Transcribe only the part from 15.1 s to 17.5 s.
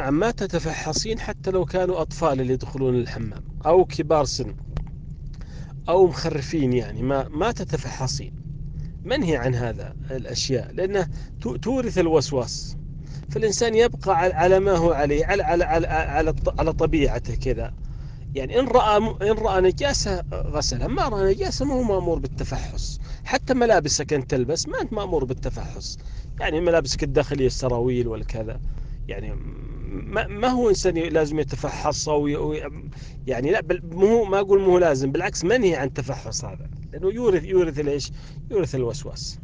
على على على على, على طبيعته